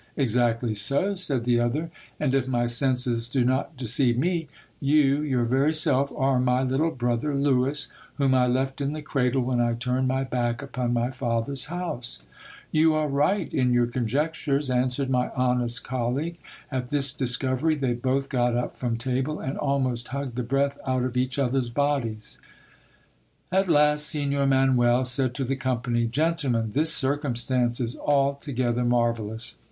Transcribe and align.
Exactly 0.17 0.73
so, 0.73 1.13
said 1.13 1.43
the 1.43 1.59
other, 1.59 1.91
and 2.19 2.33
if 2.33 2.47
my 2.47 2.65
senses 2.65 3.29
do 3.29 3.45
not 3.45 3.77
deceive 3.77 4.17
me, 4.17 4.47
you 4.79 5.21
your 5.21 5.45
very 5.45 5.75
self 5.75 6.11
are 6.17 6.39
my 6.39 6.63
little 6.63 6.89
brother 6.89 7.35
Lewis, 7.35 7.87
whom 8.15 8.33
I 8.33 8.47
left 8.47 8.81
in 8.81 8.93
the 8.93 9.03
cradle 9.03 9.43
when 9.43 9.61
I 9.61 9.75
turned 9.75 10.07
my 10.07 10.23
back 10.23 10.63
upon 10.63 10.91
my 10.91 11.11
father's 11.11 11.65
house? 11.65 12.23
You 12.71 12.95
are 12.95 13.07
right 13.07 13.53
in 13.53 13.73
your 13.73 13.85
conjectures, 13.85 14.71
answered 14.71 15.07
my 15.11 15.29
honest 15.35 15.83
colleague. 15.83 16.39
At 16.71 16.89
this 16.89 17.11
discovery 17.11 17.75
they 17.75 17.93
both 17.93 18.27
got 18.27 18.57
up 18.57 18.75
from 18.75 18.97
table, 18.97 19.39
and 19.39 19.55
almost 19.55 20.07
hugged 20.07 20.35
the 20.35 20.41
breath 20.41 20.79
out 20.87 21.03
of 21.03 21.15
each 21.15 21.37
other's 21.37 21.69
bodies. 21.69 22.39
At 23.51 23.67
last 23.67 24.07
Signor 24.07 24.47
Manuel 24.47 25.05
said 25.05 25.35
to 25.35 25.43
the 25.43 25.55
company— 25.55 26.07
Gentle 26.07 26.49
men, 26.49 26.71
this 26.71 26.91
circumstance 26.91 27.79
is 27.79 27.95
altogether 27.99 28.83
marvellous. 28.83 29.59